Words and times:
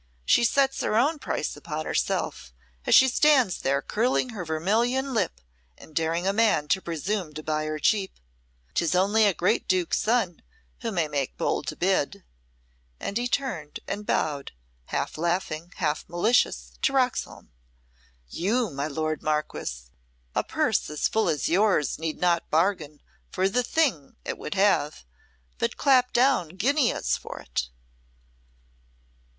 She 0.25 0.43
sets 0.43 0.81
her 0.81 0.95
own 0.97 1.19
price 1.19 1.55
upon 1.55 1.85
herself, 1.85 2.53
as 2.87 2.95
she 2.95 3.07
stands 3.07 3.59
there 3.59 3.83
curling 3.83 4.29
her 4.29 4.43
vermilion 4.43 5.13
lip 5.13 5.41
and 5.77 5.95
daring 5.95 6.25
a 6.25 6.33
man 6.33 6.67
to 6.69 6.81
presume 6.81 7.35
to 7.35 7.43
buy 7.43 7.65
her 7.65 7.77
cheap. 7.77 8.13
'Tis 8.73 8.95
only 8.95 9.25
a 9.27 9.33
great 9.35 9.67
Duke's 9.67 9.99
son 9.99 10.41
who 10.81 10.91
may 10.91 11.07
make 11.07 11.37
bold 11.37 11.67
to 11.67 11.75
bid." 11.75 12.23
And 12.99 13.15
he 13.19 13.27
turned 13.27 13.79
and 13.87 14.03
bowed, 14.03 14.53
half 14.85 15.19
laughing, 15.19 15.71
half 15.75 16.09
malicious, 16.09 16.79
to 16.81 16.93
Roxholm. 16.93 17.51
"You, 18.27 18.71
my 18.71 18.87
lord 18.87 19.21
Marquess; 19.21 19.91
a 20.33 20.43
purse 20.43 20.89
as 20.89 21.07
full 21.07 21.29
as 21.29 21.47
yours 21.47 21.99
need 21.99 22.19
not 22.19 22.49
bargain 22.49 23.01
for 23.29 23.47
the 23.47 23.61
thing 23.61 24.15
it 24.25 24.39
would 24.39 24.55
have, 24.55 25.05
but 25.59 25.77
clap 25.77 26.11
down 26.11 26.55
guineas 26.55 27.17
for 27.17 27.39
it." 27.39 27.69